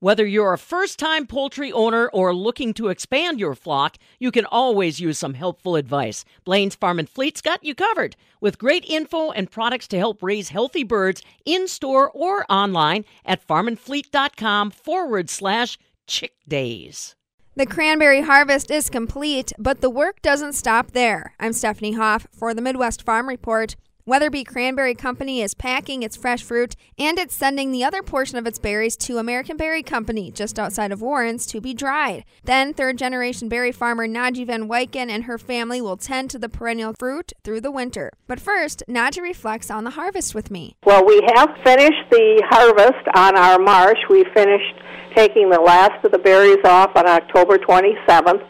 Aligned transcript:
Whether 0.00 0.26
you're 0.26 0.52
a 0.52 0.58
first 0.58 0.98
time 0.98 1.26
poultry 1.26 1.72
owner 1.72 2.08
or 2.08 2.34
looking 2.34 2.74
to 2.74 2.88
expand 2.88 3.40
your 3.40 3.54
flock, 3.54 3.96
you 4.18 4.30
can 4.30 4.44
always 4.44 5.00
use 5.00 5.16
some 5.16 5.32
helpful 5.32 5.74
advice. 5.74 6.22
Blain's 6.44 6.74
Farm 6.74 6.98
and 6.98 7.08
Fleet's 7.08 7.40
got 7.40 7.64
you 7.64 7.74
covered 7.74 8.14
with 8.38 8.58
great 8.58 8.84
info 8.84 9.30
and 9.30 9.50
products 9.50 9.88
to 9.88 9.98
help 9.98 10.22
raise 10.22 10.50
healthy 10.50 10.84
birds 10.84 11.22
in 11.46 11.66
store 11.66 12.10
or 12.10 12.44
online 12.52 13.06
at 13.24 13.46
farmandfleet.com 13.46 14.70
forward 14.70 15.30
slash 15.30 15.78
chick 16.06 16.34
days. 16.46 17.16
The 17.54 17.64
cranberry 17.64 18.20
harvest 18.20 18.70
is 18.70 18.90
complete, 18.90 19.54
but 19.58 19.80
the 19.80 19.88
work 19.88 20.20
doesn't 20.20 20.52
stop 20.52 20.90
there. 20.90 21.32
I'm 21.40 21.54
Stephanie 21.54 21.92
Hoff 21.92 22.26
for 22.38 22.52
the 22.52 22.60
Midwest 22.60 23.02
Farm 23.02 23.26
Report. 23.26 23.76
Weatherby 24.08 24.44
Cranberry 24.44 24.94
Company 24.94 25.42
is 25.42 25.54
packing 25.54 26.04
its 26.04 26.16
fresh 26.16 26.40
fruit 26.40 26.76
and 26.96 27.18
it's 27.18 27.34
sending 27.34 27.72
the 27.72 27.82
other 27.82 28.04
portion 28.04 28.38
of 28.38 28.46
its 28.46 28.56
berries 28.56 28.96
to 28.98 29.18
American 29.18 29.56
Berry 29.56 29.82
Company 29.82 30.30
just 30.30 30.60
outside 30.60 30.92
of 30.92 31.02
Warrens 31.02 31.44
to 31.46 31.60
be 31.60 31.74
dried. 31.74 32.24
Then, 32.44 32.72
third 32.72 32.98
generation 32.98 33.48
berry 33.48 33.72
farmer 33.72 34.06
Nodji 34.06 34.46
Van 34.46 34.68
Wychen 34.68 35.10
and 35.10 35.24
her 35.24 35.38
family 35.38 35.80
will 35.80 35.96
tend 35.96 36.30
to 36.30 36.38
the 36.38 36.48
perennial 36.48 36.94
fruit 36.96 37.32
through 37.42 37.62
the 37.62 37.72
winter. 37.72 38.12
But 38.28 38.38
first, 38.38 38.84
Nodji 38.88 39.22
reflects 39.22 39.72
on 39.72 39.82
the 39.82 39.90
harvest 39.90 40.36
with 40.36 40.52
me. 40.52 40.76
Well, 40.84 41.04
we 41.04 41.20
have 41.34 41.56
finished 41.64 42.08
the 42.12 42.44
harvest 42.48 43.08
on 43.16 43.36
our 43.36 43.58
marsh. 43.58 43.98
We 44.08 44.24
finished 44.32 44.76
taking 45.16 45.50
the 45.50 45.60
last 45.60 46.04
of 46.04 46.12
the 46.12 46.18
berries 46.18 46.64
off 46.64 46.94
on 46.94 47.08
October 47.08 47.58
27th. 47.58 48.46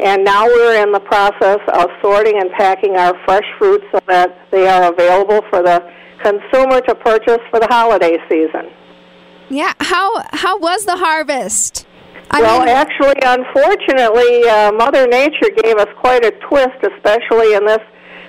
And 0.00 0.24
now 0.24 0.46
we're 0.46 0.82
in 0.82 0.92
the 0.92 1.00
process 1.00 1.60
of 1.74 1.90
sorting 2.00 2.40
and 2.40 2.50
packing 2.52 2.96
our 2.96 3.14
fresh 3.26 3.44
fruit 3.58 3.82
so 3.92 4.00
that 4.06 4.50
they 4.50 4.66
are 4.66 4.90
available 4.92 5.42
for 5.50 5.62
the 5.62 5.82
consumer 6.22 6.80
to 6.80 6.94
purchase 6.94 7.40
for 7.50 7.60
the 7.60 7.68
holiday 7.70 8.16
season. 8.28 8.70
Yeah, 9.50 9.72
how 9.80 10.22
how 10.32 10.58
was 10.58 10.86
the 10.86 10.96
harvest? 10.96 11.86
I 12.30 12.40
well, 12.40 12.60
mean, 12.60 12.68
actually, 12.68 13.16
unfortunately, 13.22 14.48
uh, 14.48 14.72
Mother 14.72 15.06
Nature 15.06 15.50
gave 15.62 15.76
us 15.76 15.88
quite 15.98 16.24
a 16.24 16.30
twist, 16.48 16.78
especially 16.82 17.54
in 17.54 17.66
this 17.66 17.82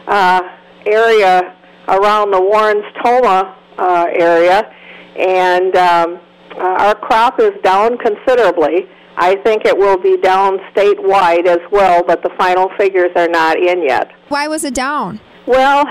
uh, 0.07 0.41
area 0.85 1.55
around 1.87 2.31
the 2.31 2.41
Warrens 2.41 2.83
Tomah 3.03 3.55
uh, 3.77 4.07
area, 4.11 4.73
and 5.15 5.75
um, 5.75 6.19
uh, 6.57 6.85
our 6.85 6.95
crop 6.95 7.39
is 7.39 7.51
down 7.63 7.97
considerably. 7.99 8.89
I 9.17 9.35
think 9.43 9.65
it 9.65 9.77
will 9.77 9.97
be 9.97 10.17
down 10.17 10.57
statewide 10.73 11.45
as 11.45 11.59
well, 11.71 12.03
but 12.05 12.23
the 12.23 12.29
final 12.37 12.69
figures 12.77 13.11
are 13.15 13.27
not 13.27 13.57
in 13.57 13.83
yet. 13.83 14.11
Why 14.29 14.47
was 14.47 14.63
it 14.63 14.73
down? 14.73 15.19
Well, 15.45 15.85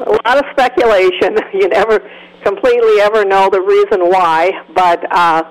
a 0.00 0.10
lot 0.10 0.38
of 0.38 0.44
speculation. 0.52 1.36
You 1.54 1.68
never 1.68 2.00
completely 2.44 3.00
ever 3.00 3.24
know 3.24 3.48
the 3.50 3.62
reason 3.62 4.10
why, 4.10 4.50
but 4.74 5.00
uh, 5.10 5.42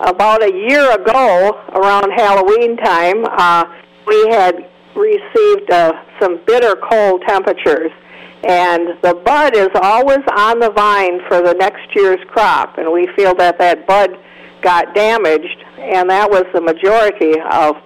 about 0.00 0.42
a 0.42 0.50
year 0.50 0.90
ago, 0.92 1.60
around 1.74 2.10
Halloween 2.12 2.76
time, 2.78 3.24
uh, 3.24 3.64
we 4.06 4.28
had 4.30 4.68
received 4.96 5.70
uh, 5.70 5.92
some 6.20 6.40
bitter 6.46 6.74
cold 6.90 7.22
temperatures, 7.28 7.90
and 8.44 8.98
the 9.02 9.14
bud 9.24 9.54
is 9.56 9.68
always 9.82 10.24
on 10.36 10.58
the 10.58 10.70
vine 10.70 11.20
for 11.28 11.42
the 11.42 11.54
next 11.54 11.94
year's 11.94 12.20
crop, 12.28 12.78
and 12.78 12.90
we 12.90 13.08
feel 13.14 13.34
that 13.36 13.58
that 13.58 13.86
bud 13.86 14.10
got 14.62 14.94
damaged, 14.94 15.64
and 15.78 16.08
that 16.10 16.30
was 16.30 16.44
the 16.54 16.60
majority 16.60 17.38
of 17.50 17.76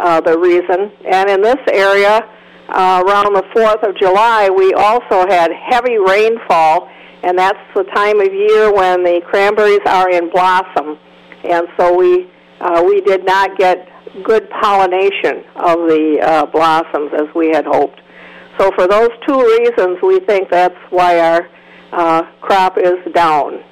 uh, 0.00 0.20
the 0.20 0.38
reason. 0.38 0.92
And 1.06 1.30
in 1.30 1.40
this 1.42 1.60
area, 1.72 2.20
uh, 2.68 3.02
around 3.06 3.34
the 3.34 3.44
4th 3.54 3.88
of 3.88 3.96
July, 3.96 4.50
we 4.50 4.74
also 4.74 5.26
had 5.28 5.50
heavy 5.52 5.98
rainfall, 5.98 6.88
and 7.22 7.38
that's 7.38 7.58
the 7.74 7.84
time 7.94 8.20
of 8.20 8.32
year 8.32 8.72
when 8.72 9.04
the 9.04 9.20
cranberries 9.26 9.80
are 9.86 10.10
in 10.10 10.30
blossom. 10.30 10.98
And 11.44 11.66
so 11.78 11.96
we, 11.96 12.28
uh, 12.60 12.82
we 12.84 13.00
did 13.02 13.24
not 13.24 13.56
get 13.56 13.88
good 14.24 14.48
pollination 14.50 15.44
of 15.56 15.78
the 15.88 16.18
uh, 16.22 16.46
blossoms 16.46 17.12
as 17.14 17.32
we 17.34 17.48
had 17.48 17.64
hoped. 17.64 18.00
So 18.58 18.70
for 18.74 18.86
those 18.88 19.10
two 19.26 19.38
reasons, 19.38 19.98
we 20.02 20.20
think 20.20 20.50
that's 20.50 20.76
why 20.90 21.20
our 21.20 21.48
uh, 21.92 22.22
crop 22.40 22.78
is 22.78 22.96
down. 23.12 23.62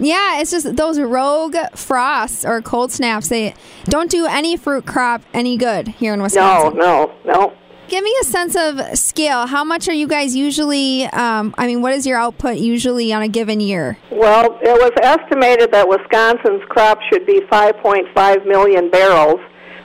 Yeah, 0.00 0.40
it's 0.40 0.50
just 0.50 0.76
those 0.76 0.98
rogue 0.98 1.56
frosts 1.74 2.44
or 2.44 2.62
cold 2.62 2.90
snaps. 2.90 3.28
They 3.28 3.54
don't 3.84 4.10
do 4.10 4.26
any 4.26 4.56
fruit 4.56 4.86
crop 4.86 5.22
any 5.34 5.56
good 5.56 5.88
here 5.88 6.14
in 6.14 6.22
Wisconsin. 6.22 6.78
No, 6.78 7.14
no, 7.24 7.32
no. 7.34 7.52
Give 7.88 8.04
me 8.04 8.14
a 8.20 8.24
sense 8.24 8.54
of 8.54 8.96
scale. 8.96 9.48
How 9.48 9.64
much 9.64 9.88
are 9.88 9.92
you 9.92 10.06
guys 10.06 10.36
usually? 10.36 11.06
Um, 11.06 11.52
I 11.58 11.66
mean, 11.66 11.82
what 11.82 11.92
is 11.92 12.06
your 12.06 12.18
output 12.18 12.58
usually 12.58 13.12
on 13.12 13.22
a 13.22 13.28
given 13.28 13.58
year? 13.58 13.98
Well, 14.12 14.56
it 14.62 14.80
was 14.80 14.92
estimated 15.02 15.72
that 15.72 15.88
Wisconsin's 15.88 16.62
crop 16.68 17.00
should 17.12 17.26
be 17.26 17.40
5.5 17.50 18.46
million 18.46 18.90
barrels. 18.90 19.40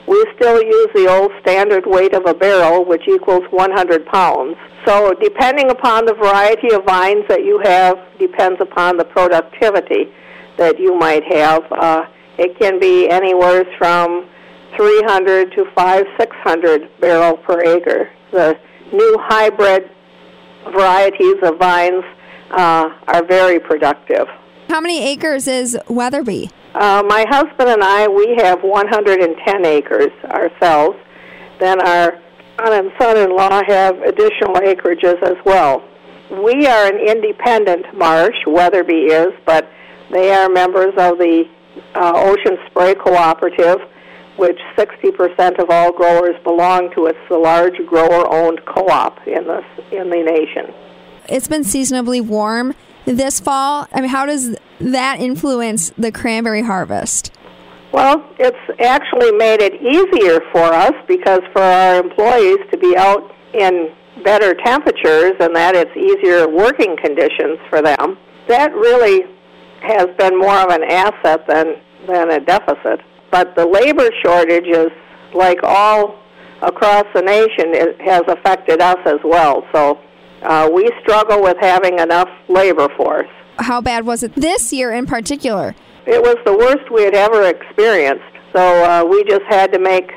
We 0.06 0.24
still 0.36 0.62
use 0.62 0.88
the 0.94 1.08
old 1.08 1.32
standard 1.42 1.84
weight 1.86 2.14
of 2.14 2.26
a 2.26 2.34
barrel, 2.34 2.84
which 2.84 3.02
equals 3.08 3.42
100 3.50 4.06
pounds. 4.06 4.56
So, 4.84 5.14
depending 5.20 5.70
upon 5.70 6.06
the 6.06 6.14
variety 6.14 6.72
of 6.72 6.84
vines 6.84 7.24
that 7.28 7.44
you 7.44 7.60
have, 7.64 7.98
depends 8.18 8.60
upon 8.60 8.98
the 8.98 9.04
productivity 9.04 10.12
that 10.58 10.78
you 10.78 10.96
might 10.96 11.24
have. 11.32 11.64
Uh, 11.72 12.04
it 12.38 12.58
can 12.58 12.78
be 12.78 13.08
anywhere 13.08 13.64
from 13.78 14.28
300 14.76 15.52
to 15.52 15.64
5, 15.74 16.04
600 16.18 17.00
barrel 17.00 17.36
per 17.38 17.60
acre. 17.62 18.10
The 18.30 18.58
new 18.92 19.18
hybrid 19.22 19.90
varieties 20.72 21.36
of 21.42 21.58
vines 21.58 22.04
uh, 22.50 22.90
are 23.08 23.24
very 23.24 23.58
productive. 23.58 24.28
How 24.68 24.80
many 24.80 25.02
acres 25.02 25.48
is 25.48 25.78
Weatherby? 25.88 26.50
Uh, 26.76 27.02
my 27.08 27.24
husband 27.30 27.70
and 27.70 27.82
I, 27.82 28.06
we 28.06 28.36
have 28.36 28.62
110 28.62 29.64
acres 29.64 30.12
ourselves. 30.24 30.98
Then 31.58 31.80
our 31.80 32.20
son 32.58 32.72
and 32.72 32.92
son-in-law 33.00 33.62
have 33.66 33.96
additional 34.02 34.56
acreages 34.56 35.22
as 35.22 35.36
well. 35.46 35.82
We 36.30 36.66
are 36.66 36.86
an 36.86 36.98
independent 36.98 37.96
marsh, 37.96 38.36
Weatherby 38.46 39.06
is, 39.06 39.32
but 39.46 39.70
they 40.10 40.34
are 40.34 40.50
members 40.50 40.92
of 40.98 41.16
the 41.16 41.44
uh, 41.94 42.12
Ocean 42.14 42.58
Spray 42.66 42.94
Cooperative, 42.94 43.78
which 44.36 44.58
60% 44.76 45.58
of 45.58 45.70
all 45.70 45.92
growers 45.92 46.36
belong 46.44 46.92
to. 46.94 47.06
It's 47.06 47.18
the 47.30 47.38
large 47.38 47.78
grower-owned 47.86 48.60
co-op 48.66 49.26
in 49.26 49.46
the 49.46 49.62
in 49.92 50.10
the 50.10 50.22
nation. 50.22 50.74
It's 51.26 51.48
been 51.48 51.64
seasonably 51.64 52.20
warm 52.20 52.74
this 53.06 53.40
fall. 53.40 53.88
I 53.94 54.02
mean, 54.02 54.10
how 54.10 54.26
does 54.26 54.56
that 54.80 55.20
influence 55.20 55.90
the 55.90 56.12
cranberry 56.12 56.62
harvest? 56.62 57.32
Well, 57.92 58.28
it's 58.38 58.80
actually 58.80 59.32
made 59.32 59.60
it 59.62 59.80
easier 59.80 60.40
for 60.52 60.64
us 60.64 60.92
because 61.08 61.40
for 61.52 61.62
our 61.62 61.96
employees 61.96 62.58
to 62.70 62.76
be 62.76 62.96
out 62.96 63.32
in 63.54 63.90
better 64.24 64.54
temperatures 64.54 65.32
and 65.40 65.54
that 65.54 65.74
it's 65.74 65.96
easier 65.96 66.48
working 66.48 66.96
conditions 66.96 67.58
for 67.70 67.82
them. 67.82 68.18
That 68.48 68.74
really 68.74 69.24
has 69.82 70.08
been 70.18 70.38
more 70.38 70.56
of 70.56 70.70
an 70.70 70.84
asset 70.84 71.46
than 71.46 71.76
than 72.06 72.30
a 72.30 72.40
deficit. 72.40 73.00
But 73.30 73.56
the 73.56 73.66
labor 73.66 74.08
shortage 74.22 74.66
is 74.66 74.90
like 75.34 75.58
all 75.62 76.18
across 76.62 77.04
the 77.14 77.22
nation 77.22 77.74
it 77.74 78.00
has 78.00 78.22
affected 78.28 78.80
us 78.80 78.98
as 79.06 79.20
well. 79.24 79.66
So 79.72 80.00
uh, 80.42 80.68
we 80.72 80.90
struggle 81.02 81.42
with 81.42 81.56
having 81.60 81.98
enough 81.98 82.28
labor 82.48 82.88
force. 82.96 83.28
How 83.58 83.80
bad 83.80 84.06
was 84.06 84.22
it 84.22 84.34
this 84.34 84.72
year 84.72 84.92
in 84.92 85.06
particular? 85.06 85.74
It 86.06 86.22
was 86.22 86.36
the 86.44 86.56
worst 86.56 86.90
we 86.92 87.02
had 87.02 87.14
ever 87.14 87.44
experienced. 87.48 88.24
So 88.52 88.84
uh, 88.84 89.04
we 89.04 89.24
just 89.24 89.44
had 89.48 89.72
to 89.72 89.78
make 89.78 90.10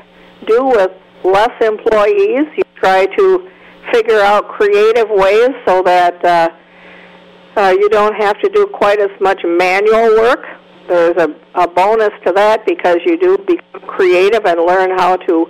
do 0.46 0.64
with 0.64 0.90
less 1.24 1.50
employees. 1.60 2.46
You 2.56 2.64
try 2.76 3.06
to 3.06 3.50
figure 3.92 4.20
out 4.20 4.48
creative 4.48 5.08
ways 5.10 5.50
so 5.66 5.82
that 5.82 6.24
uh, 6.24 6.48
uh, 7.56 7.74
you 7.78 7.88
don't 7.88 8.14
have 8.14 8.38
to 8.40 8.48
do 8.50 8.66
quite 8.66 9.00
as 9.00 9.10
much 9.20 9.40
manual 9.44 10.16
work. 10.16 10.44
There's 10.88 11.16
a, 11.16 11.34
a 11.54 11.68
bonus 11.68 12.10
to 12.26 12.32
that 12.32 12.64
because 12.66 12.98
you 13.04 13.18
do 13.18 13.36
become 13.38 13.88
creative 13.88 14.44
and 14.44 14.60
learn 14.60 14.98
how 14.98 15.16
to 15.16 15.46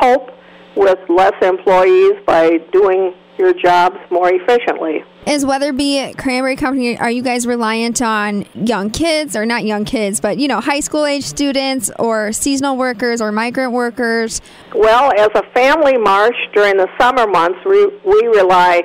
cope 0.00 0.30
with 0.76 0.98
less 1.08 1.34
employees 1.42 2.14
by 2.26 2.58
doing 2.72 3.14
your 3.38 3.52
jobs 3.54 3.96
more 4.10 4.30
efficiently. 4.32 5.04
Is 5.26 5.46
Weatherby 5.46 6.14
Cranberry 6.18 6.56
Company, 6.56 6.98
are 6.98 7.10
you 7.10 7.22
guys 7.22 7.46
reliant 7.46 8.02
on 8.02 8.44
young 8.54 8.90
kids, 8.90 9.36
or 9.36 9.46
not 9.46 9.64
young 9.64 9.84
kids, 9.84 10.20
but, 10.20 10.38
you 10.38 10.48
know, 10.48 10.60
high 10.60 10.80
school 10.80 11.06
age 11.06 11.24
students 11.24 11.90
or 11.98 12.32
seasonal 12.32 12.76
workers 12.76 13.20
or 13.20 13.30
migrant 13.30 13.72
workers? 13.72 14.40
Well, 14.74 15.12
as 15.16 15.28
a 15.34 15.42
family 15.54 15.96
marsh 15.96 16.36
during 16.52 16.76
the 16.76 16.88
summer 16.98 17.26
months, 17.26 17.60
we, 17.64 17.86
we 18.04 18.26
rely 18.28 18.82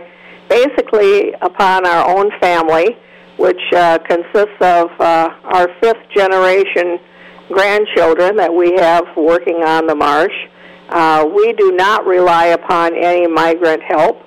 basically 0.48 1.34
upon 1.42 1.88
our 1.88 2.18
own 2.18 2.30
family, 2.40 2.98
which 3.38 3.62
uh, 3.76 3.98
consists 4.00 4.62
of 4.62 4.90
uh, 5.00 5.30
our 5.44 5.68
fifth 5.82 6.08
generation 6.16 7.00
grandchildren 7.50 8.36
that 8.36 8.54
we 8.54 8.74
have 8.74 9.06
working 9.16 9.64
on 9.64 9.88
the 9.88 9.96
marsh. 9.96 10.34
Uh, 10.90 11.26
we 11.36 11.52
do 11.54 11.72
not 11.72 12.06
rely 12.06 12.46
upon 12.48 12.96
any 12.96 13.28
migrant 13.28 13.82
help 13.82 14.22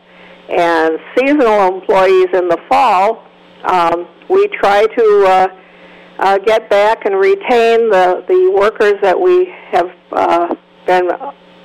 and 0.51 0.99
seasonal 1.17 1.75
employees 1.75 2.29
in 2.33 2.49
the 2.49 2.59
fall, 2.69 3.25
um, 3.65 4.09
we 4.29 4.47
try 4.49 4.87
to 4.87 5.25
uh, 5.27 5.49
uh, 6.19 6.39
get 6.39 6.69
back 6.69 7.05
and 7.05 7.17
retain 7.17 7.91
the, 7.91 8.25
the 8.29 8.53
workers 8.55 8.95
that 9.03 9.19
we 9.19 9.53
have 9.71 9.91
uh, 10.13 10.55
been 10.87 11.09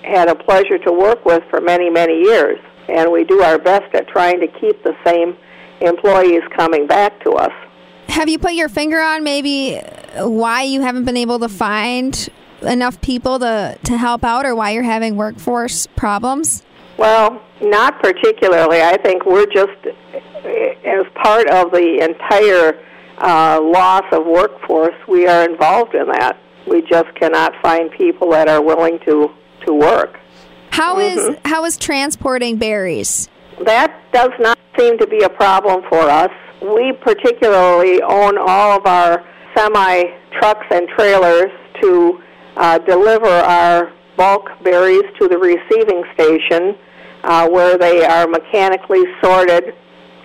had 0.04 0.28
a 0.28 0.36
pleasure 0.36 0.78
to 0.78 0.92
work 0.92 1.26
with 1.26 1.44
for 1.50 1.60
many, 1.60 1.90
many 1.90 2.22
years. 2.22 2.60
And 2.88 3.12
we 3.12 3.24
do 3.24 3.42
our 3.42 3.58
best 3.58 3.94
at 3.96 4.08
trying 4.08 4.40
to 4.40 4.48
keep 4.48 4.84
the 4.84 4.96
same 5.04 5.36
employees 5.82 6.44
coming 6.56 6.86
back 6.86 7.20
to 7.24 7.32
us. 7.32 7.52
Have 8.08 8.30
you 8.30 8.38
put 8.38 8.54
your 8.54 8.70
finger 8.70 9.02
on 9.02 9.24
maybe 9.24 9.78
why 10.18 10.62
you 10.62 10.82
haven't 10.82 11.06
been 11.06 11.18
able 11.18 11.40
to 11.40 11.50
find 11.50 12.30
enough 12.62 13.02
people 13.02 13.40
to, 13.40 13.78
to 13.84 13.98
help 13.98 14.24
out 14.24 14.46
or 14.46 14.56
why 14.56 14.72
you're 14.72 14.84
having 14.84 15.16
workforce 15.16 15.88
problems? 15.88 16.64
Well, 16.98 17.42
not 17.62 18.02
particularly. 18.02 18.82
I 18.82 18.98
think 18.98 19.26
we're 19.26 19.46
just, 19.48 19.78
as 19.86 21.06
part 21.16 21.50
of 21.50 21.72
the 21.72 22.00
entire 22.02 22.84
uh, 23.18 23.62
loss 23.62 24.04
of 24.12 24.26
workforce, 24.26 24.96
we 25.08 25.28
are 25.28 25.50
involved 25.50 25.96
in 25.96 26.08
that. 26.08 26.38
We 26.68 26.82
just 26.82 27.14
cannot 27.16 27.54
find 27.62 27.92
people 27.92 28.32
that 28.32 28.48
are 28.48 28.62
willing 28.62 29.00
to, 29.06 29.32
to 29.66 29.74
work. 29.74 30.20
How 30.72 30.96
mm-hmm. 30.96 31.32
is 31.34 31.38
how 31.46 31.64
is 31.64 31.78
transporting 31.78 32.58
berries? 32.58 33.30
That 33.64 33.96
does 34.12 34.32
not 34.40 34.58
seem 34.78 34.98
to 34.98 35.08
be 35.08 35.22
a 35.24 35.30
problem 35.30 35.84
for 35.88 36.02
us. 36.02 36.32
We 36.62 36.92
particularly 37.02 38.02
own 38.02 38.38
all 38.38 38.78
of 38.78 38.86
our 38.86 39.24
semi 39.56 40.04
trucks 40.34 40.66
and 40.72 40.90
trailers 40.90 41.52
to 41.82 42.22
uh, 42.58 42.80
deliver 42.80 43.28
our 43.28 43.94
bulk 44.18 44.50
berries 44.64 45.04
to 45.20 45.30
the 45.30 45.38
receiving 45.38 46.04
station 46.14 46.76
uh, 47.26 47.50
where 47.50 47.78
they 47.78 48.06
are 48.06 48.28
mechanically 48.28 49.04
sorted 49.22 49.74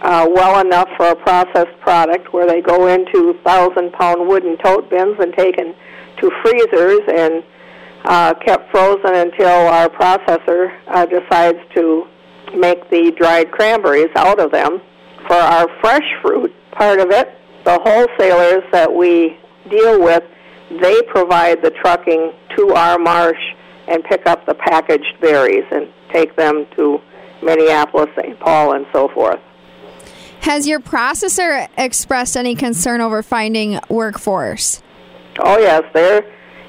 uh, 0.03 0.29
well 0.33 0.61
enough 0.61 0.89
for 0.97 1.09
a 1.09 1.17
processed 1.17 1.79
product, 1.81 2.33
where 2.33 2.47
they 2.47 2.61
go 2.61 2.87
into 2.87 3.35
thousand 3.45 3.93
pound 3.93 4.29
wooden 4.29 4.57
tote 4.59 4.89
bins 4.91 5.17
and 5.19 5.33
taken 5.35 5.75
to 6.19 6.31
freezers 6.43 7.01
and 7.09 7.43
uh, 8.05 8.35
kept 8.45 8.71
frozen 8.71 9.15
until 9.15 9.49
our 9.49 9.89
processor 9.89 10.73
uh, 10.89 11.07
decides 11.07 11.59
to 11.75 12.07
make 12.57 12.89
the 12.91 13.13
dried 13.19 13.51
cranberries 13.51 14.11
out 14.17 14.41
of 14.41 14.51
them. 14.51 14.81
For 15.27 15.37
our 15.37 15.69
fresh 15.81 16.07
fruit 16.23 16.53
part 16.73 16.99
of 16.99 17.11
it, 17.11 17.29
the 17.65 17.79
wholesalers 17.83 18.65
that 18.73 18.93
we 18.93 19.39
deal 19.71 20.03
with, 20.03 20.23
they 20.81 21.03
provide 21.03 21.63
the 21.63 21.71
trucking 21.71 22.33
to 22.57 22.73
our 22.75 22.99
marsh 22.99 23.41
and 23.87 24.03
pick 24.05 24.27
up 24.27 24.47
the 24.47 24.55
packaged 24.55 25.21
berries 25.21 25.65
and 25.71 25.89
take 26.13 26.37
them 26.37 26.67
to 26.77 27.01
Minneapolis, 27.43 28.09
St. 28.17 28.39
Paul, 28.41 28.75
and 28.75 28.87
so 28.93 29.09
forth. 29.09 29.41
Has 30.41 30.67
your 30.67 30.81
processor 30.81 31.69
expressed 31.77 32.37
any 32.37 32.55
concern 32.55 33.01
over 33.01 33.23
finding 33.23 33.79
workforce? 33.89 34.83
Oh 35.39 35.59
yes, 35.59 35.83
they're 35.93 36.23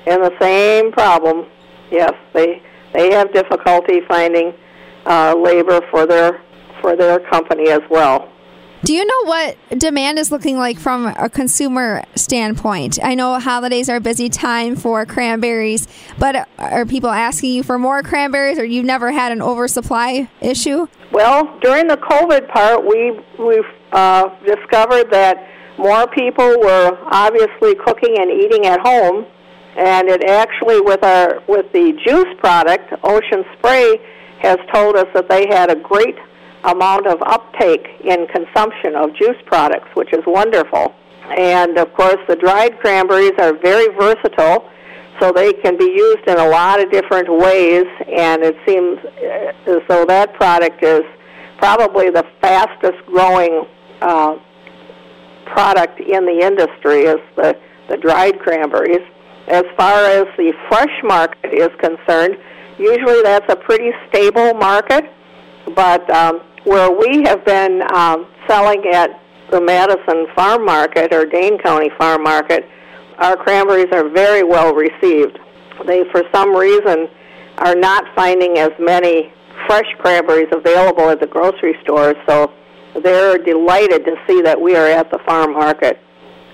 in 0.08 0.22
the 0.22 0.34
same 0.40 0.92
problem. 0.92 1.46
Yes, 1.90 2.14
they 2.34 2.62
they 2.94 3.14
have 3.14 3.32
difficulty 3.34 4.02
finding 4.08 4.54
uh, 5.06 5.36
labor 5.38 5.82
for 5.90 6.06
their 6.06 6.42
for 6.82 6.96
their 6.96 7.20
company 7.20 7.70
as 7.70 7.82
well. 7.90 8.30
Do 8.84 8.96
you 8.96 9.06
know 9.06 9.26
what 9.26 9.58
demand 9.78 10.18
is 10.18 10.32
looking 10.32 10.58
like 10.58 10.80
from 10.80 11.06
a 11.06 11.30
consumer 11.30 12.04
standpoint? 12.16 12.98
I 13.04 13.14
know 13.14 13.40
holidays 13.40 13.90
are 13.90 13.98
a 13.98 14.02
busy 14.02 14.28
time 14.28 14.76
for 14.76 15.06
cranberries, 15.06 15.88
but 16.18 16.50
are 16.58 16.88
people 16.88 17.12
asking 17.12 17.54
you 17.54 17.62
for 17.62 17.78
more 17.78 18.02
cranberries, 18.02 18.58
or 18.58 18.66
you've 18.66 18.86
never 18.86 19.12
had 19.12 19.32
an 19.32 19.40
oversupply 19.40 20.30
issue? 20.42 20.88
Well, 21.12 21.60
during 21.62 21.88
the 21.88 21.98
COVID 21.98 22.50
part, 22.50 22.84
we 22.84 23.20
we 23.38 23.64
uh, 23.92 24.30
discovered 24.46 25.12
that 25.12 25.48
more 25.78 26.08
people 26.08 26.48
were 26.48 26.98
obviously 27.12 27.76
cooking 27.76 28.18
and 28.18 28.32
eating 28.32 28.66
at 28.66 28.80
home, 28.80 29.28
and 29.78 30.10
it 30.10 30.28
actually 30.28 30.82
with 30.82 31.04
our 31.04 31.44
with 31.48 31.72
the 31.72 31.94
juice 32.04 32.34
product, 32.40 32.92
Ocean 33.04 33.46
Spray, 33.60 34.00
has 34.40 34.58
told 34.74 34.96
us 34.96 35.08
that 35.14 35.30
they 35.30 35.46
had 35.48 35.70
a 35.70 35.76
great 35.76 36.16
amount 36.64 37.08
of 37.08 37.22
uptake 37.26 37.88
in 38.04 38.28
consumption 38.28 38.96
of 38.96 39.16
juice 39.16 39.42
products, 39.46 39.90
which 39.96 40.14
is 40.14 40.24
wonderful. 40.28 40.94
And 41.38 41.78
of 41.78 41.94
course, 41.94 42.18
the 42.28 42.36
dried 42.36 42.80
cranberries 42.80 43.34
are 43.40 43.54
very 43.54 43.88
versatile, 43.96 44.70
so 45.20 45.32
they 45.32 45.54
can 45.54 45.78
be 45.78 45.86
used 45.86 46.28
in 46.28 46.38
a 46.38 46.48
lot 46.48 46.80
of 46.84 46.92
different 46.92 47.30
ways. 47.30 47.86
And 48.08 48.44
it 48.44 48.56
seems 48.68 48.98
uh, 49.00 49.72
as 49.76 49.82
though 49.88 50.06
that 50.06 50.34
product 50.34 50.84
is 50.84 51.04
probably 51.58 52.10
the 52.10 52.26
fastest 52.42 52.98
growing 53.06 53.66
uh, 54.02 54.36
product 55.46 56.00
in 56.00 56.26
the 56.26 56.40
industry 56.42 57.02
is 57.02 57.20
the, 57.36 57.58
the 57.90 57.98
dried 57.98 58.40
cranberries. 58.40 59.06
As 59.48 59.64
far 59.78 60.06
as 60.06 60.26
the 60.38 60.54
fresh 60.70 61.04
market 61.04 61.54
is 61.54 61.70
concerned, 61.80 62.38
usually 62.80 63.22
that's 63.22 63.52
a 63.52 63.56
pretty 63.56 63.92
stable 64.10 64.54
market, 64.54 65.06
but 65.76 66.10
um, 66.10 66.42
where 66.64 66.92
we 66.92 67.24
have 67.24 67.46
been 67.46 67.82
um, 67.94 68.28
selling 68.48 68.84
at 68.94 69.20
the 69.52 69.62
Madison 69.62 70.28
Farm 70.36 70.66
Market 70.66 71.14
or 71.14 71.26
Dane 71.26 71.58
County 71.60 71.90
Farm 71.98 72.24
Market, 72.24 72.66
our 73.18 73.36
cranberries 73.36 73.92
are 73.92 74.10
very 74.10 74.44
well 74.44 74.74
received. 74.74 75.38
They, 75.86 76.04
for 76.12 76.24
some 76.34 76.56
reason, 76.56 77.08
are 77.58 77.76
not 77.76 78.06
finding 78.16 78.58
as 78.58 78.72
many 78.80 79.32
fresh 79.68 79.86
cranberries 80.00 80.48
available 80.52 81.10
at 81.10 81.20
the 81.20 81.28
grocery 81.28 81.76
stores, 81.84 82.16
so 82.28 82.52
they're 83.04 83.38
delighted 83.38 84.06
to 84.06 84.16
see 84.28 84.42
that 84.42 84.60
we 84.60 84.76
are 84.76 84.88
at 84.88 85.12
the 85.12 85.20
farm 85.26 85.54
market. 85.54 86.00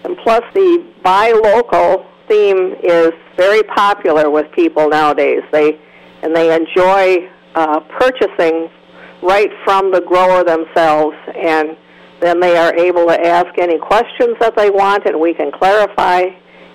And 0.04 0.18
plus, 0.24 0.42
the 0.54 0.86
buy 1.04 1.32
local 1.32 2.06
theme 2.28 2.76
is 2.84 3.12
very 3.36 3.64
popular 3.64 4.30
with 4.30 4.52
people 4.52 4.90
nowadays. 4.90 5.42
They 5.52 5.80
and 6.24 6.36
they 6.36 6.54
enjoy 6.54 7.30
uh, 7.56 7.80
purchasing 8.00 8.70
right 9.22 9.50
from 9.64 9.92
the 9.92 10.02
grower 10.02 10.44
themselves, 10.44 11.16
and 11.36 11.76
then 12.20 12.40
they 12.40 12.58
are 12.58 12.76
able 12.76 13.08
to 13.08 13.20
ask 13.26 13.58
any 13.58 13.78
questions 13.78 14.36
that 14.40 14.56
they 14.56 14.70
want, 14.70 15.06
and 15.06 15.20
we 15.20 15.34
can 15.34 15.52
clarify 15.52 16.26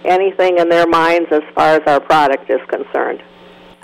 anything 0.04 0.58
in 0.58 0.68
their 0.68 0.86
minds 0.86 1.28
as 1.30 1.42
far 1.54 1.76
as 1.76 1.82
our 1.86 2.00
product 2.00 2.50
is 2.50 2.60
concerned. 2.68 3.22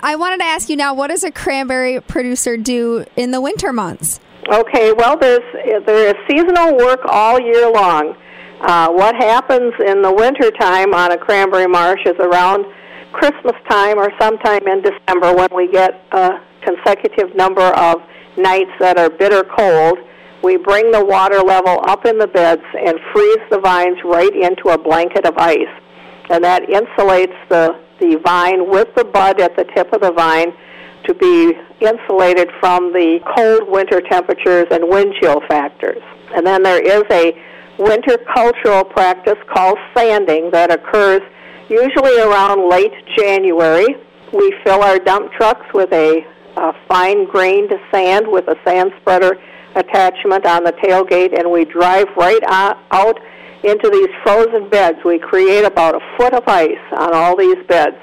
I 0.01 0.15
wanted 0.15 0.37
to 0.37 0.45
ask 0.45 0.69
you 0.69 0.77
now, 0.77 0.93
what 0.93 1.07
does 1.07 1.23
a 1.23 1.31
cranberry 1.31 1.99
producer 1.99 2.55
do 2.55 3.05
in 3.17 3.31
the 3.31 3.41
winter 3.41 3.73
months? 3.73 4.19
Okay, 4.47 4.93
well, 4.93 5.17
there's 5.17 5.43
there 5.85 6.07
is 6.07 6.15
seasonal 6.27 6.77
work 6.77 7.01
all 7.05 7.39
year 7.39 7.69
long. 7.69 8.15
Uh, 8.61 8.89
what 8.89 9.15
happens 9.15 9.73
in 9.85 10.01
the 10.01 10.11
winter 10.11 10.51
time 10.51 10.93
on 10.93 11.11
a 11.11 11.17
cranberry 11.17 11.67
marsh 11.67 11.99
is 12.05 12.15
around 12.19 12.65
Christmas 13.11 13.55
time 13.69 13.97
or 13.97 14.11
sometime 14.19 14.67
in 14.67 14.81
December 14.81 15.33
when 15.33 15.49
we 15.53 15.69
get 15.71 16.05
a 16.11 16.39
consecutive 16.61 17.35
number 17.35 17.61
of 17.61 18.01
nights 18.37 18.71
that 18.79 18.97
are 18.97 19.09
bitter 19.09 19.43
cold, 19.43 19.97
we 20.43 20.57
bring 20.57 20.91
the 20.91 21.03
water 21.03 21.39
level 21.39 21.79
up 21.87 22.05
in 22.05 22.17
the 22.17 22.27
beds 22.27 22.63
and 22.77 22.97
freeze 23.13 23.43
the 23.51 23.59
vines 23.59 23.97
right 24.05 24.33
into 24.33 24.69
a 24.69 24.77
blanket 24.77 25.25
of 25.25 25.37
ice. 25.37 25.73
And 26.29 26.43
that 26.43 26.63
insulates 26.63 27.35
the, 27.49 27.75
the 27.99 28.19
vine 28.23 28.69
with 28.69 28.87
the 28.95 29.03
bud 29.03 29.41
at 29.41 29.55
the 29.57 29.65
tip 29.75 29.91
of 29.91 30.01
the 30.01 30.11
vine 30.11 30.53
to 31.05 31.13
be 31.13 31.53
insulated 31.81 32.49
from 32.59 32.93
the 32.93 33.19
cold 33.35 33.69
winter 33.69 34.01
temperatures 34.01 34.67
and 34.71 34.87
wind 34.87 35.13
chill 35.19 35.41
factors. 35.47 36.01
And 36.35 36.45
then 36.45 36.63
there 36.63 36.81
is 36.81 37.03
a 37.09 37.33
winter 37.79 38.17
cultural 38.33 38.83
practice 38.83 39.37
called 39.53 39.77
sanding 39.95 40.51
that 40.51 40.71
occurs 40.71 41.21
usually 41.69 42.19
around 42.19 42.69
late 42.69 42.93
January. 43.17 43.87
We 44.33 44.53
fill 44.63 44.83
our 44.83 44.99
dump 44.99 45.31
trucks 45.33 45.65
with 45.73 45.91
a 45.93 46.25
uh, 46.57 46.73
fine 46.87 47.25
grained 47.25 47.71
sand 47.91 48.25
with 48.27 48.47
a 48.47 48.55
sand 48.65 48.91
spreader 49.01 49.37
attachment 49.75 50.45
on 50.45 50.63
the 50.63 50.73
tailgate, 50.73 51.37
and 51.37 51.49
we 51.49 51.65
drive 51.65 52.07
right 52.17 52.43
out 52.47 53.19
into 53.63 53.89
these 53.89 54.09
frozen 54.23 54.69
beds. 54.69 54.97
We 55.03 55.19
create 55.19 55.65
about 55.65 55.95
a 55.95 55.99
foot 56.17 56.33
of 56.33 56.43
ice 56.47 56.85
on 56.97 57.13
all 57.13 57.37
these 57.37 57.57
beds, 57.67 57.97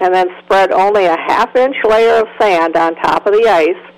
and 0.00 0.14
then 0.14 0.28
spread 0.44 0.72
only 0.72 1.06
a 1.06 1.16
half 1.16 1.54
inch 1.56 1.76
layer 1.84 2.20
of 2.20 2.26
sand 2.40 2.76
on 2.76 2.94
top 2.96 3.26
of 3.26 3.32
the 3.32 3.48
ice. 3.48 3.92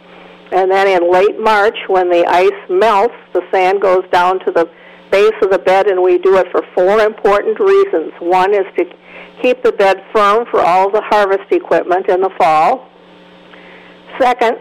And 0.52 0.70
then 0.70 0.88
in 0.88 1.12
late 1.12 1.38
March, 1.38 1.76
when 1.88 2.08
the 2.08 2.24
ice 2.26 2.70
melts, 2.70 3.14
the 3.34 3.42
sand 3.50 3.82
goes 3.82 4.04
down 4.10 4.38
to 4.46 4.50
the 4.50 4.70
base 5.10 5.34
of 5.42 5.50
the 5.50 5.58
bed, 5.58 5.88
and 5.88 6.02
we 6.02 6.18
do 6.18 6.36
it 6.36 6.46
for 6.50 6.62
four 6.74 7.00
important 7.00 7.58
reasons. 7.58 8.12
One 8.20 8.54
is 8.54 8.66
to 8.78 8.84
keep 9.42 9.62
the 9.62 9.72
bed 9.72 10.02
firm 10.12 10.46
for 10.50 10.60
all 10.60 10.90
the 10.90 11.02
harvest 11.02 11.50
equipment 11.50 12.08
in 12.08 12.20
the 12.20 12.30
fall. 12.38 12.88
Second, 14.20 14.56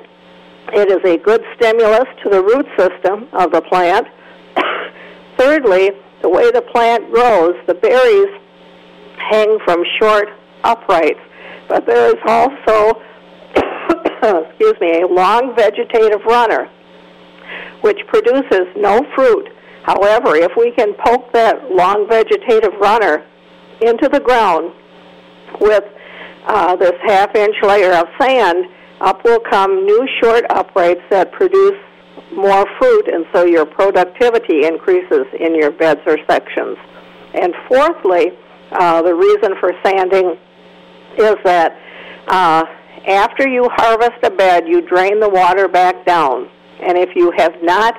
it 0.74 0.92
is 0.92 1.00
a 1.10 1.18
good 1.24 1.42
stimulus 1.56 2.06
to 2.24 2.30
the 2.30 2.42
root 2.44 2.66
system 2.78 3.28
of 3.34 3.52
the 3.52 3.62
plant. 3.62 4.08
Thirdly, 5.38 5.92
the 6.22 6.30
way 6.30 6.52
the 6.52 6.62
plant 6.74 7.12
grows, 7.12 7.56
the 7.68 7.76
berries 7.76 8.28
hang 9.30 9.58
from 9.64 9.84
short 10.00 10.28
uprights, 10.64 11.20
but 11.70 11.86
there 11.86 12.10
is 12.10 12.22
also, 12.28 13.00
excuse 14.50 14.76
me, 14.82 15.02
a 15.02 15.08
long 15.08 15.56
vegetative 15.56 16.22
runner, 16.26 16.70
which 17.82 18.00
produces 18.08 18.68
no 18.76 19.02
fruit. 19.16 19.50
However, 19.84 20.36
if 20.36 20.52
we 20.58 20.72
can 20.72 20.94
poke 21.06 21.32
that 21.34 21.72
long 21.72 22.08
vegetative 22.10 22.74
runner 22.82 23.26
into 23.82 24.10
the 24.10 24.20
ground 24.20 24.74
with 25.62 25.84
uh, 26.46 26.76
this 26.76 26.94
half 27.06 27.34
inch 27.36 27.56
layer 27.64 27.94
of 27.94 28.08
sand, 28.20 28.66
up 29.02 29.24
will 29.24 29.40
come 29.40 29.86
new 29.86 30.08
short 30.22 30.46
uprights 30.50 31.02
that 31.10 31.32
produce 31.32 31.78
more 32.36 32.66
fruit, 32.80 33.08
and 33.08 33.26
so 33.34 33.46
your 33.46 33.66
productivity 33.66 34.66
increases 34.66 35.26
in 35.40 35.56
your 35.56 35.72
beds 35.72 36.02
or 36.06 36.18
sections. 36.30 36.78
And 37.34 37.54
fourthly, 37.68 38.32
uh, 38.72 39.02
the 39.02 39.14
reason 39.14 39.54
for 39.60 39.72
sanding 39.84 40.38
is 41.18 41.36
that 41.44 41.78
uh, 42.28 42.64
after 43.08 43.48
you 43.48 43.70
harvest 43.72 44.24
a 44.24 44.30
bed, 44.30 44.68
you 44.68 44.82
drain 44.82 45.20
the 45.20 45.30
water 45.30 45.68
back 45.68 46.06
down. 46.06 46.50
And 46.82 46.98
if 46.98 47.16
you 47.16 47.32
have 47.38 47.54
not 47.62 47.96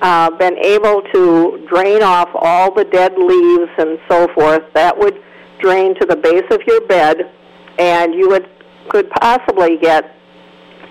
uh, 0.00 0.30
been 0.36 0.56
able 0.58 1.02
to 1.14 1.66
drain 1.68 2.02
off 2.02 2.28
all 2.34 2.74
the 2.74 2.84
dead 2.84 3.12
leaves 3.16 3.70
and 3.78 3.98
so 4.08 4.28
forth, 4.34 4.62
that 4.74 4.96
would 4.98 5.22
drain 5.60 5.94
to 6.00 6.06
the 6.06 6.16
base 6.16 6.44
of 6.50 6.60
your 6.66 6.86
bed, 6.86 7.32
and 7.78 8.14
you 8.14 8.28
would 8.28 8.48
could 8.90 9.10
possibly 9.10 9.76
get 9.76 10.17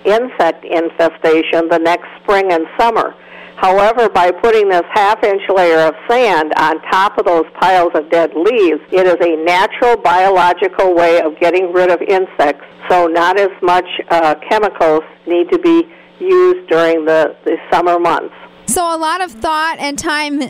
insect 0.08 0.64
infestation 0.64 1.68
the 1.68 1.78
next 1.78 2.08
spring 2.22 2.52
and 2.52 2.66
summer. 2.78 3.14
However, 3.58 4.08
by 4.08 4.30
putting 4.30 4.68
this 4.68 4.84
half 4.92 5.22
inch 5.24 5.42
layer 5.52 5.80
of 5.80 5.94
sand 6.08 6.52
on 6.58 6.80
top 6.92 7.18
of 7.18 7.26
those 7.26 7.44
piles 7.60 7.90
of 7.94 8.08
dead 8.08 8.30
leaves, 8.34 8.80
it 8.92 9.04
is 9.04 9.16
a 9.20 9.44
natural 9.44 9.96
biological 9.96 10.94
way 10.94 11.20
of 11.20 11.38
getting 11.40 11.72
rid 11.72 11.90
of 11.90 12.00
insects. 12.02 12.64
So, 12.88 13.08
not 13.08 13.38
as 13.38 13.50
much 13.60 13.86
uh, 14.10 14.36
chemicals 14.48 15.02
need 15.26 15.50
to 15.50 15.58
be 15.58 15.88
used 16.20 16.68
during 16.68 17.04
the, 17.04 17.36
the 17.44 17.56
summer 17.70 17.98
months. 17.98 18.34
So, 18.66 18.94
a 18.94 18.96
lot 18.96 19.22
of 19.22 19.32
thought 19.32 19.78
and 19.80 19.98
time 19.98 20.40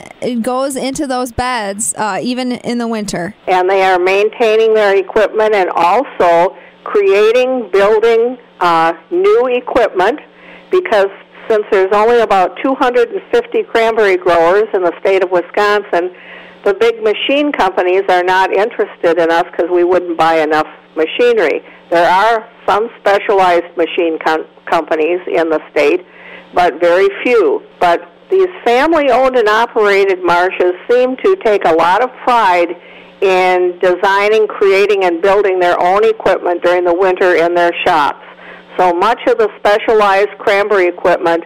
goes 0.42 0.76
into 0.76 1.06
those 1.06 1.32
beds, 1.32 1.94
uh, 1.96 2.18
even 2.20 2.52
in 2.52 2.76
the 2.76 2.88
winter. 2.88 3.34
And 3.46 3.70
they 3.70 3.84
are 3.84 3.98
maintaining 3.98 4.74
their 4.74 4.94
equipment 4.94 5.54
and 5.54 5.70
also 5.70 6.56
creating, 6.84 7.70
building 7.72 8.36
uh, 8.60 8.92
new 9.10 9.46
equipment 9.46 10.20
because 10.70 11.08
since 11.48 11.64
there's 11.70 11.92
only 11.92 12.20
about 12.20 12.58
250 12.62 13.62
cranberry 13.64 14.16
growers 14.16 14.68
in 14.74 14.82
the 14.82 14.92
state 15.00 15.24
of 15.24 15.30
Wisconsin, 15.30 16.14
the 16.64 16.74
big 16.74 17.02
machine 17.02 17.52
companies 17.52 18.02
are 18.08 18.22
not 18.22 18.52
interested 18.52 19.18
in 19.18 19.30
us 19.30 19.44
because 19.50 19.70
we 19.70 19.84
wouldn't 19.84 20.18
buy 20.18 20.40
enough 20.40 20.66
machinery. 20.96 21.64
There 21.90 22.08
are 22.08 22.46
some 22.66 22.90
specialized 23.00 23.74
machine 23.76 24.18
com- 24.24 24.46
companies 24.66 25.20
in 25.26 25.48
the 25.48 25.60
state, 25.70 26.04
but 26.52 26.80
very 26.80 27.08
few. 27.22 27.62
But 27.80 28.02
these 28.30 28.48
family 28.64 29.10
owned 29.10 29.36
and 29.36 29.48
operated 29.48 30.22
marshes 30.22 30.74
seem 30.90 31.16
to 31.16 31.36
take 31.44 31.64
a 31.64 31.72
lot 31.72 32.02
of 32.02 32.10
pride 32.24 32.76
in 33.22 33.78
designing, 33.80 34.46
creating, 34.46 35.04
and 35.04 35.22
building 35.22 35.58
their 35.58 35.80
own 35.80 36.04
equipment 36.04 36.62
during 36.62 36.84
the 36.84 36.94
winter 36.94 37.36
in 37.36 37.54
their 37.54 37.72
shops. 37.86 38.24
So 38.78 38.92
much 38.92 39.18
of 39.26 39.38
the 39.38 39.48
specialized 39.58 40.38
cranberry 40.38 40.86
equipment 40.86 41.42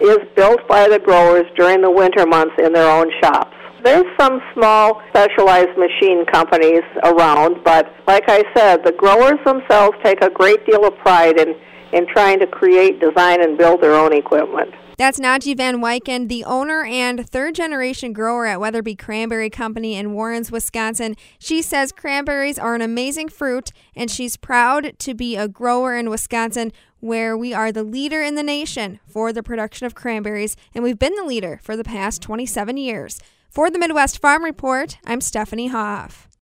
is 0.00 0.18
built 0.36 0.66
by 0.68 0.88
the 0.88 1.00
growers 1.00 1.44
during 1.56 1.80
the 1.80 1.90
winter 1.90 2.24
months 2.26 2.54
in 2.62 2.72
their 2.72 2.88
own 2.88 3.10
shops. 3.20 3.56
There's 3.82 4.06
some 4.18 4.40
small 4.54 5.02
specialized 5.08 5.76
machine 5.76 6.24
companies 6.26 6.82
around, 7.02 7.64
but 7.64 7.92
like 8.06 8.24
I 8.28 8.44
said, 8.54 8.84
the 8.84 8.92
growers 8.92 9.38
themselves 9.44 9.96
take 10.04 10.22
a 10.22 10.30
great 10.30 10.64
deal 10.64 10.86
of 10.86 10.96
pride 10.98 11.38
in, 11.38 11.56
in 11.92 12.06
trying 12.06 12.38
to 12.40 12.46
create, 12.46 13.00
design, 13.00 13.42
and 13.42 13.58
build 13.58 13.80
their 13.80 13.94
own 13.94 14.12
equipment. 14.12 14.72
That's 14.98 15.20
Nodji 15.20 15.54
Van 15.54 15.82
Wychen, 15.82 16.28
the 16.28 16.42
owner 16.44 16.82
and 16.82 17.28
third 17.28 17.54
generation 17.54 18.14
grower 18.14 18.46
at 18.46 18.60
Weatherby 18.60 18.94
Cranberry 18.94 19.50
Company 19.50 19.94
in 19.94 20.14
Warrens, 20.14 20.50
Wisconsin. 20.50 21.16
She 21.38 21.60
says 21.60 21.92
cranberries 21.92 22.58
are 22.58 22.74
an 22.74 22.80
amazing 22.80 23.28
fruit, 23.28 23.72
and 23.94 24.10
she's 24.10 24.38
proud 24.38 24.98
to 25.00 25.12
be 25.12 25.36
a 25.36 25.48
grower 25.48 25.94
in 25.94 26.08
Wisconsin, 26.08 26.72
where 27.00 27.36
we 27.36 27.52
are 27.52 27.70
the 27.70 27.84
leader 27.84 28.22
in 28.22 28.36
the 28.36 28.42
nation 28.42 28.98
for 29.06 29.34
the 29.34 29.42
production 29.42 29.86
of 29.86 29.94
cranberries, 29.94 30.56
and 30.74 30.82
we've 30.82 30.98
been 30.98 31.14
the 31.14 31.24
leader 31.24 31.60
for 31.62 31.76
the 31.76 31.84
past 31.84 32.22
27 32.22 32.78
years. 32.78 33.20
For 33.50 33.68
the 33.70 33.78
Midwest 33.78 34.18
Farm 34.22 34.44
Report, 34.44 34.96
I'm 35.04 35.20
Stephanie 35.20 35.68
Hoff. 35.68 36.25